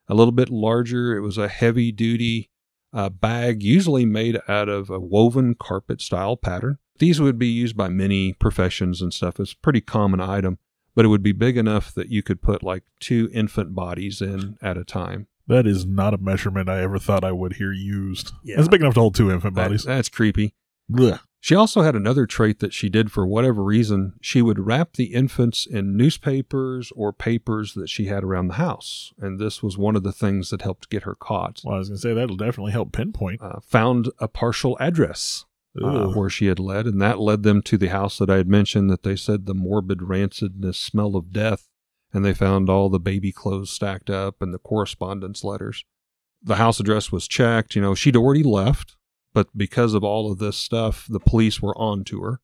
[0.08, 1.18] a little bit larger.
[1.18, 2.50] It was a heavy duty
[2.94, 6.78] uh, bag, usually made out of a woven carpet style pattern.
[6.98, 9.40] These would be used by many professions and stuff.
[9.40, 10.58] It's a pretty common item,
[10.96, 14.58] but it would be big enough that you could put like two infant bodies in
[14.62, 15.28] at a time.
[15.48, 18.34] that is not a measurement I ever thought I would hear used.
[18.44, 18.60] Yeah.
[18.60, 19.84] It's big enough to hold two infant That- bodies.
[19.86, 20.54] that's creepy.
[20.92, 21.22] Blech.
[21.42, 24.14] She also had another trait that she did for whatever reason.
[24.22, 29.14] She would wrap the infants in newspapers or papers that she had around the house.
[29.18, 31.62] And this was one of the things that helped get her caught.
[31.64, 33.42] Well, I was going to say that'll definitely help pinpoint.
[33.42, 35.46] Uh, found a partial address
[35.82, 38.50] uh, where she had led, and that led them to the house that I had
[38.50, 41.70] mentioned that they said the morbid rancidness smell of death.
[42.12, 45.86] And they found all the baby clothes stacked up and the correspondence letters.
[46.42, 47.76] The house address was checked.
[47.76, 48.98] You know, she'd already left,
[49.40, 52.42] but because of all of this stuff, the police were on to her.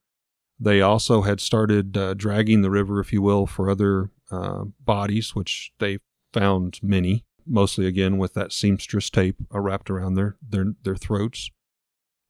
[0.57, 5.35] They also had started uh, dragging the river, if you will, for other uh, bodies,
[5.35, 5.99] which they
[6.31, 11.49] found many, mostly again with that seamstress tape uh, wrapped around their their their throats.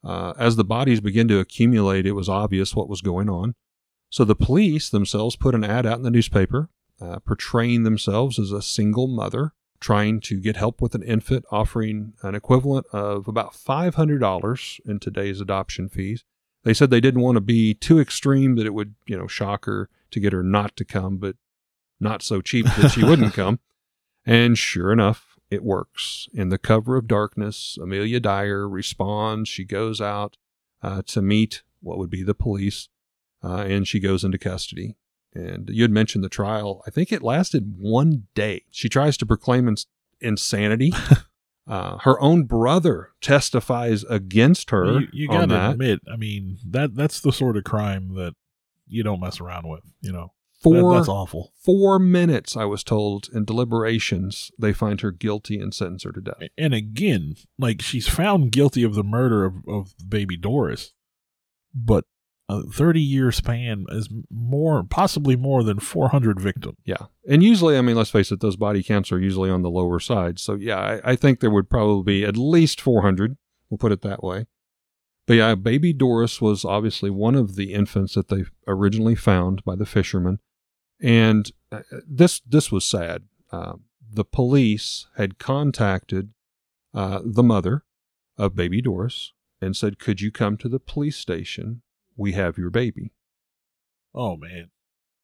[0.03, 3.53] Uh, as the bodies began to accumulate, it was obvious what was going on.
[4.09, 8.51] So the police themselves put an ad out in the newspaper, uh, portraying themselves as
[8.51, 13.53] a single mother trying to get help with an infant, offering an equivalent of about
[13.53, 16.23] $500 in today's adoption fees.
[16.63, 19.65] They said they didn't want to be too extreme that it would, you know, shock
[19.65, 21.35] her to get her not to come, but
[21.99, 23.59] not so cheap that she wouldn't come.
[24.25, 26.27] And sure enough, it works.
[26.33, 29.47] In the cover of darkness, Amelia Dyer responds.
[29.49, 30.37] She goes out
[30.81, 32.89] uh, to meet what would be the police,
[33.43, 34.95] uh, and she goes into custody.
[35.35, 36.81] And you had mentioned the trial.
[36.87, 38.63] I think it lasted one day.
[38.71, 39.85] She tries to proclaim ins-
[40.21, 40.93] insanity.
[41.67, 46.95] uh, her own brother testifies against her you, you got to admit, I mean, that
[46.95, 48.33] that's the sort of crime that
[48.87, 49.81] you don't mess around with.
[49.99, 51.51] You know, That- Four that's awful.
[51.61, 56.21] four minutes, I was told, in deliberations, they find her guilty and sentence her to
[56.21, 56.43] death.
[56.57, 60.93] And again, like she's found guilty of the murder of, of baby Doris,
[61.73, 62.05] but
[62.47, 66.77] a 30 year span is more, possibly more than 400 victims.
[66.85, 67.07] Yeah.
[67.27, 69.99] And usually, I mean, let's face it, those body counts are usually on the lower
[69.99, 70.39] side.
[70.39, 73.37] So, yeah, I, I think there would probably be at least 400.
[73.69, 74.45] We'll put it that way.
[75.27, 79.75] But yeah, baby Doris was obviously one of the infants that they originally found by
[79.75, 80.37] the fishermen.
[81.01, 83.23] And uh, this, this was sad.
[83.51, 86.31] Um, the police had contacted
[86.93, 87.83] uh, the mother
[88.37, 91.81] of baby Doris and said, Could you come to the police station?
[92.15, 93.11] We have your baby.
[94.13, 94.69] Oh, man.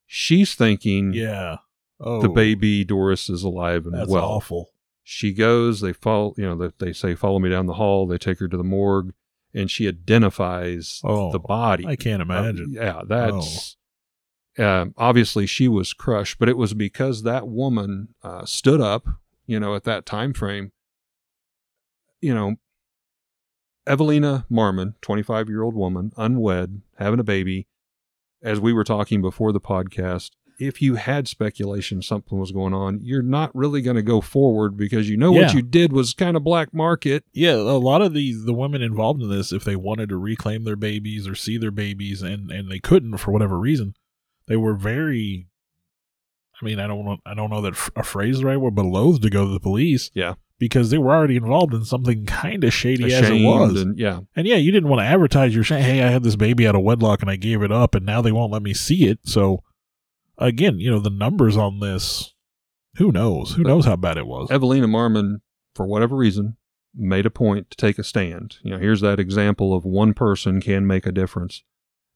[0.06, 1.58] She's thinking, Yeah.
[2.00, 4.26] Oh, the baby Doris is alive and That's well.
[4.26, 4.72] awful.
[5.04, 8.08] She goes, they follow, you know, they, they say, follow me down the hall.
[8.08, 9.14] They take her to the morgue
[9.54, 11.86] and she identifies Oh, the body.
[11.86, 12.76] I can't imagine.
[12.78, 13.78] Uh, yeah, that's
[14.58, 19.06] um, obviously she was crushed, but it was because that woman uh, stood up,
[19.46, 20.72] you know, at that time frame,
[22.20, 22.56] you know,
[23.88, 27.68] Evelina Marmon, 25 year old woman, unwed, having a baby.
[28.44, 33.00] As we were talking before the podcast, if you had speculation something was going on,
[33.02, 36.38] you're not really going to go forward because you know what you did was kind
[36.38, 37.24] of black market.
[37.34, 40.64] Yeah, a lot of the the women involved in this, if they wanted to reclaim
[40.64, 43.96] their babies or see their babies, and and they couldn't for whatever reason,
[44.48, 45.48] they were very.
[46.62, 48.86] I mean, I don't want I don't know that a phrase the right word, but
[48.86, 50.12] loath to go to the police.
[50.14, 50.36] Yeah.
[50.62, 53.82] Because they were already involved in something kind of shady as it was.
[53.82, 55.82] and yeah, And yeah, you didn't want to advertise your shame.
[55.82, 58.22] Hey, I had this baby out of wedlock and I gave it up, and now
[58.22, 59.18] they won't let me see it.
[59.24, 59.64] So,
[60.38, 62.36] again, you know, the numbers on this,
[62.98, 63.54] who knows?
[63.54, 64.52] Who knows how bad it was?
[64.52, 65.38] Evelina Marmon,
[65.74, 66.58] for whatever reason,
[66.94, 68.58] made a point to take a stand.
[68.62, 71.64] You know, here's that example of one person can make a difference.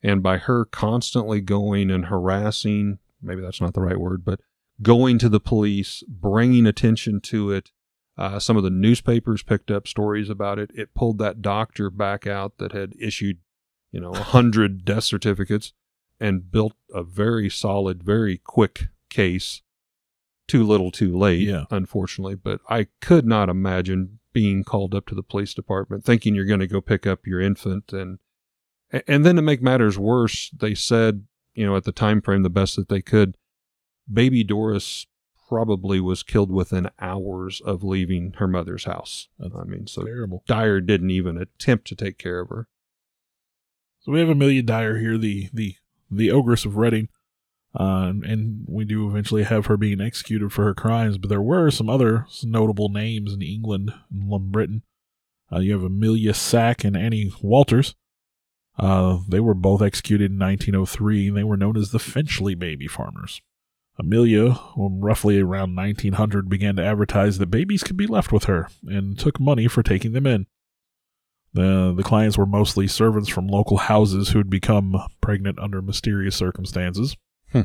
[0.03, 4.39] And by her constantly going and harassing, maybe that's not the right word, but
[4.83, 7.71] going to the police, bringing attention to it,
[8.17, 10.71] uh, some of the newspapers picked up stories about it.
[10.73, 13.39] It pulled that doctor back out that had issued,
[13.91, 15.73] you know, a hundred death certificates
[16.19, 19.61] and built a very solid, very quick case.
[20.47, 21.65] Too little, too late, Yeah.
[21.71, 22.35] unfortunately.
[22.35, 26.59] But I could not imagine being called up to the police department thinking you're going
[26.59, 28.19] to go pick up your infant and
[29.07, 32.49] and then to make matters worse, they said, you know, at the time frame the
[32.49, 33.35] best that they could,
[34.11, 35.07] baby Doris
[35.47, 39.27] probably was killed within hours of leaving her mother's house.
[39.39, 40.43] That's I mean, so Terrible.
[40.47, 42.67] Dyer didn't even attempt to take care of her.
[44.01, 45.75] So we have Amelia Dyer here, the the
[46.11, 47.09] the ogress of Reading,
[47.73, 51.17] uh, and we do eventually have her being executed for her crimes.
[51.17, 54.83] But there were some other notable names in England and Britain.
[55.51, 57.95] Uh, you have Amelia Sach and Annie Walters.
[58.77, 62.87] Uh, they were both executed in 1903, and they were known as the Finchley baby
[62.87, 63.41] farmers.
[63.97, 68.67] Amelia, um, roughly around 1900, began to advertise that babies could be left with her
[68.85, 70.47] and took money for taking them in.
[71.53, 76.35] The the clients were mostly servants from local houses who had become pregnant under mysterious
[76.35, 77.15] circumstances.
[77.53, 77.61] Hmm.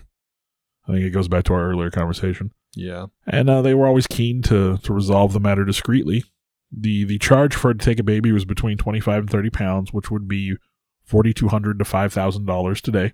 [0.86, 2.52] I think it goes back to our earlier conversation.
[2.76, 3.06] Yeah.
[3.26, 6.22] And uh, they were always keen to to resolve the matter discreetly.
[6.70, 9.50] the The charge for her to take a baby was between twenty five and thirty
[9.50, 10.56] pounds, which would be
[11.02, 13.12] forty two hundred to five thousand dollars today.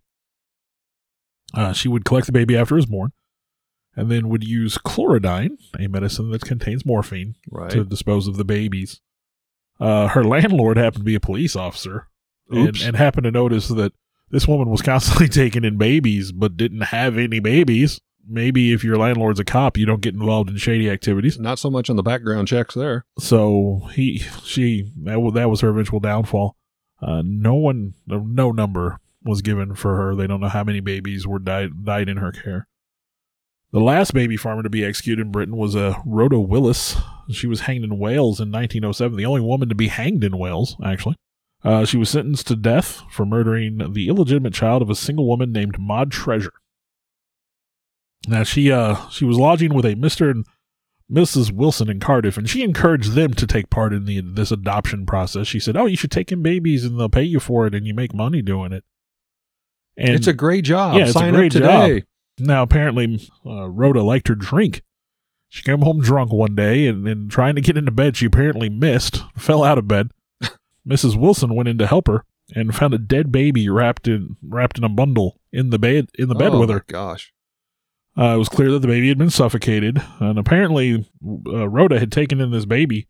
[1.57, 3.11] Uh, she would collect the baby after it was born,
[3.97, 7.71] and then would use chlorodyne, a medicine that contains morphine, Right.
[7.71, 9.01] to dispose of the babies.
[9.81, 12.09] Uh, her landlord happened to be a police officer
[12.51, 13.93] and, and happened to notice that
[14.31, 18.01] this woman was constantly taking in babies but didn't have any babies.
[18.29, 21.39] Maybe if your landlord's a cop, you don't get involved in shady activities.
[21.39, 23.05] Not so much on the background checks there.
[23.19, 26.57] So he, she, that was, that was her eventual downfall.
[27.01, 30.15] Uh, no one, no number was given for her.
[30.15, 32.67] They don't know how many babies were died died in her care.
[33.73, 36.97] The last baby farmer to be executed in Britain was uh, Rhoda Willis.
[37.31, 40.77] She was hanged in Wales in 1907, the only woman to be hanged in Wales,
[40.83, 41.17] actually.
[41.65, 45.53] Uh, she was sentenced to death for murdering the illegitimate child of a single woman
[45.53, 46.53] named Maud Treasure.
[48.29, 50.31] Now she uh she was lodging with a Mr.
[50.31, 50.47] and
[51.11, 51.53] Mrs.
[51.53, 55.47] Wilson in Cardiff, and she encouraged them to take part in the this adoption process.
[55.47, 57.87] She said, "Oh, you should take in babies, and they'll pay you for it, and
[57.87, 58.85] you make money doing it."
[59.97, 60.97] And it's a great job.
[60.97, 62.05] Yeah, it's a great up today.
[62.39, 64.83] now, apparently, uh, Rhoda liked her drink.
[65.49, 68.69] She came home drunk one day and, and trying to get into bed, she apparently
[68.69, 70.11] missed, fell out of bed.
[70.87, 71.17] Mrs.
[71.19, 74.85] Wilson went in to help her and found a dead baby wrapped in wrapped in
[74.85, 76.85] a bundle in the bed in the bed Oh, with her.
[76.87, 77.33] Gosh.
[78.19, 81.07] Uh, it was clear that the baby had been suffocated, and apparently,
[81.47, 83.09] uh, Rhoda had taken in this baby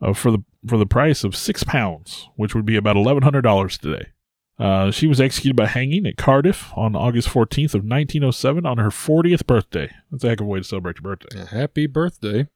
[0.00, 3.42] uh, for the for the price of six pounds, which would be about eleven hundred
[3.42, 4.06] dollars today.
[4.58, 8.90] Uh, she was executed by hanging at Cardiff on August 14th of 1907 on her
[8.90, 9.90] 40th birthday.
[10.10, 11.38] That's a heck of a way to celebrate your birthday.
[11.38, 12.48] Yeah, Happy birthday.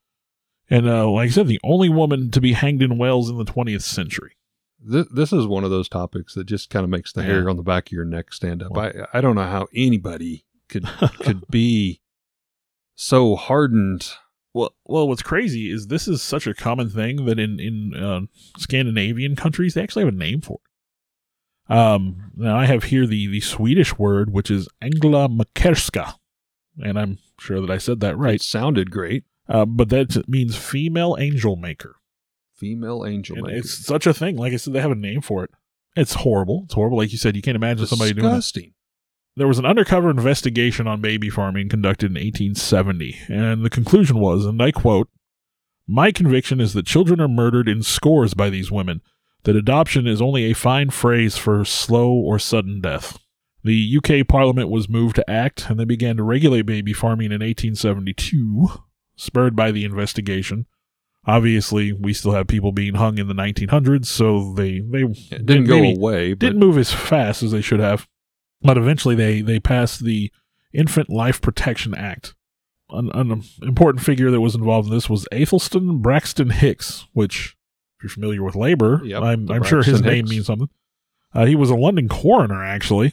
[0.71, 3.45] And uh, like I said, the only woman to be hanged in Wales in the
[3.45, 4.37] 20th century.
[4.81, 7.27] This, this is one of those topics that just kind of makes the Yeah.
[7.29, 8.73] hair on the back of your neck stand up.
[8.73, 10.85] Well- I I don't know how anybody could
[11.21, 12.01] could be
[12.95, 14.09] so hardened.
[14.55, 18.21] Well, well, what's crazy is this is such a common thing that in in uh,
[18.59, 20.67] Scandinavian countries they actually have a name for it.
[21.69, 26.14] Um, now I have here the the Swedish word, which is änglamakerska,
[26.83, 28.40] and I'm sure that I said that It right.
[28.40, 29.25] sounded great.
[29.48, 31.96] Uh, but that means female angel maker,
[32.54, 33.37] Female angel.
[33.38, 33.58] and maker.
[33.58, 34.37] it's such a thing.
[34.37, 35.50] Like I said, they have a name for it.
[35.96, 36.62] It's horrible.
[36.66, 36.98] It's horrible.
[36.98, 38.73] Like you said, you can't imagine somebody doing that.
[39.37, 44.44] There was an undercover investigation on baby farming conducted in 1870, and the conclusion was,
[44.44, 45.08] and I quote,
[45.87, 49.00] My conviction is that children are murdered in scores by these women,
[49.45, 53.19] that adoption is only a fine phrase for slow or sudden death.
[53.65, 57.41] The UK Parliament was moved to act, and they began to regulate baby farming in
[57.41, 58.69] 1872.
[59.17, 60.67] spurred by the investigation.
[61.27, 65.65] Obviously, we still have people being hung in the 1900s, so they they It didn't
[65.65, 68.09] go away, but didn't move as fast as they should have.
[68.63, 70.33] But eventually, they they passed the
[70.73, 72.35] Infant Life Protection Act.
[72.91, 77.55] An, an important figure that was involved in this was Athelstan Braxton Hicks, which,
[77.99, 80.31] if you're familiar with labor, Yep, I'm, I'm sure his Braxton name Hicks.
[80.31, 80.69] means something.
[81.35, 83.13] Uh, he was a London coroner, actually,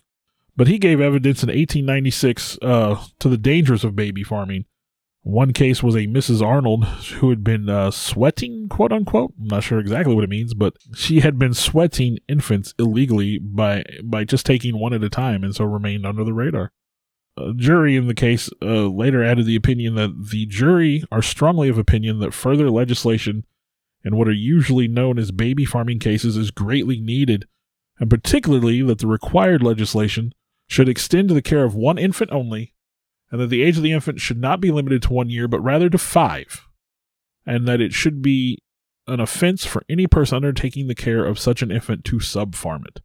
[0.56, 4.66] but he gave evidence in 1896 uh, to the dangers of baby farming.
[5.24, 6.46] One case was a Mrs.
[6.46, 9.34] Arnold who had been uh, sweating, quote unquote.
[9.42, 13.84] I'm not sure exactly what it means, but she had been sweating infants illegally by
[14.04, 16.72] by just taking one at a time, and so remained under the radar.
[17.38, 21.70] A jury in the case uh, later added the opinion that the jury are strongly
[21.70, 23.46] of opinion that further legislation
[24.06, 27.48] in what are usually known as baby farming cases is greatly needed,
[28.00, 30.32] and particularly that the required legislation
[30.68, 32.74] should extend to the care of one infant only,
[33.32, 35.60] and that the age of the infant should not be limited to one year, but
[35.60, 36.68] rather to five,
[37.46, 38.60] and that it should be
[39.08, 43.02] an offense for any person undertaking the care of such an infant to subfarm it.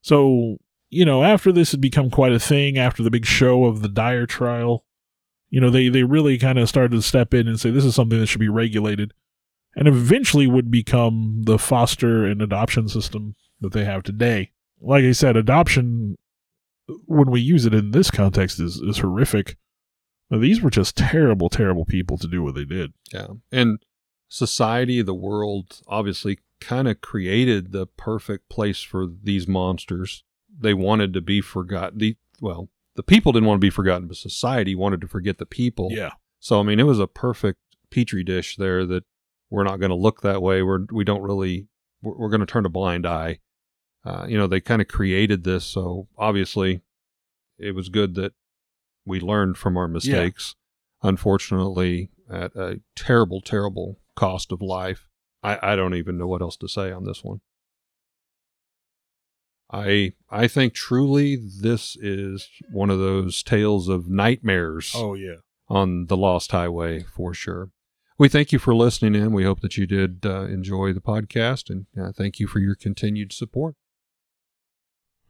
[0.00, 0.56] So,
[0.90, 3.88] you know, after this had become quite a thing, after the big show of the
[3.88, 4.84] Dyer trial,
[5.48, 7.94] you know, they, they really kind of started to step in and say this is
[7.94, 9.12] something that should be regulated,
[9.74, 14.50] and eventually would become the foster and adoption system that they have today.
[14.80, 16.18] Like I said, adoption,
[17.06, 19.56] when we use it in this context, is, is horrific.
[20.30, 22.92] Now, these were just terrible, terrible people to do what they did.
[23.12, 23.28] Yeah.
[23.50, 23.78] And
[24.28, 30.24] society, the world, obviously kind of created the perfect place for these monsters.
[30.58, 31.98] They wanted to be forgotten.
[31.98, 35.46] The, well, the people didn't want to be forgotten, but society wanted to forget the
[35.46, 35.88] people.
[35.90, 36.12] Yeah.
[36.40, 37.60] So, I mean, it was a perfect
[37.90, 39.04] petri dish there that
[39.52, 40.62] we're not going to look that way.
[40.62, 41.68] We're, we don't really,
[42.02, 43.38] we're, we're going to turn a blind eye.
[44.04, 45.64] Uh, you know, they kind of created this.
[45.64, 46.80] So obviously
[47.58, 48.32] it was good that
[49.04, 50.54] we learned from our mistakes.
[51.02, 55.08] Unfortunately, at a terrible, terrible cost of life.
[55.42, 57.40] I, I don't even know what else to say on this one.
[59.70, 65.36] I I think truly this is one of those tales of nightmares Oh, yeah.
[65.68, 67.70] on the Lost Highway for sure.
[68.18, 69.32] We thank you for listening in.
[69.32, 72.74] We hope that you did uh, enjoy the podcast and uh, thank you for your
[72.74, 73.74] continued support.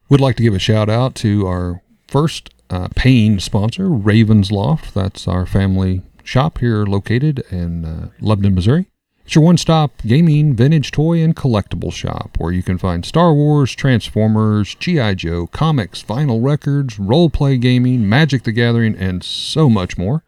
[0.09, 4.93] We'd like to give a shout out to our first uh, paying sponsor, Ravens Loft.
[4.93, 8.87] That's our family shop here located in uh, Lebanon, Missouri.
[9.25, 13.33] It's your one stop gaming, vintage toy, and collectible shop where you can find Star
[13.33, 15.13] Wars, Transformers, G.I.
[15.15, 20.23] Joe, comics, vinyl records, role play gaming, Magic the Gathering, and so much more.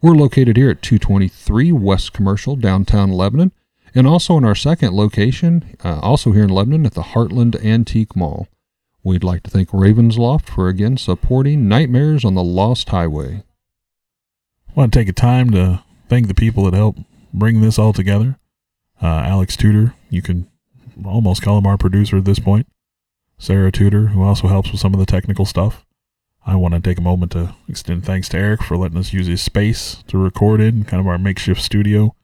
[0.00, 3.50] We're located here at 223 West Commercial, downtown Lebanon,
[3.96, 8.14] and also in our second location, uh, also here in Lebanon at the Heartland Antique
[8.14, 8.46] Mall.
[9.02, 13.42] We'd like to thank Ravensloft for again supporting Nightmares on the Lost Highway.
[14.68, 17.00] I want to take a time to thank the people that helped
[17.34, 18.38] bring this all together.
[19.02, 20.48] Uh, Alex Tudor, you can
[21.04, 22.68] almost call him our producer at this point.
[23.36, 25.84] Sarah Tudor, who also helps with some of the technical stuff.
[26.46, 29.26] I want to take a moment to extend thanks to Eric for letting us use
[29.26, 32.14] his space to record in, kind of our makeshift studio.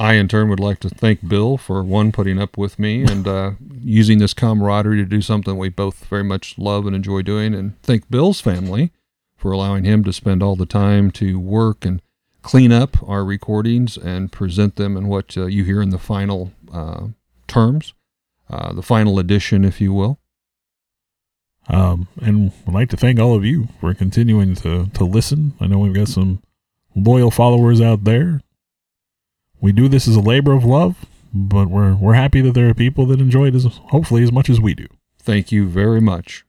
[0.00, 3.28] I, in turn, would like to thank Bill for one putting up with me and
[3.28, 7.54] uh, using this camaraderie to do something we both very much love and enjoy doing,
[7.54, 8.90] and thank Bill's family
[9.36, 12.02] for allowing him to spend all the time to work and
[12.42, 16.52] clean up our recordings and present them in what uh, you hear in the final
[16.72, 17.06] uh,
[17.46, 17.94] terms,
[18.50, 20.18] uh, the final edition, if you will.
[21.68, 25.54] Um, and I'd like to thank all of you for continuing to, to listen.
[25.60, 26.42] I know we've got some
[26.94, 28.42] loyal followers out there.
[29.60, 32.74] We do this as a labor of love, but we're we're happy that there are
[32.74, 34.86] people that enjoy it as hopefully as much as we do.
[35.18, 36.44] Thank you very much.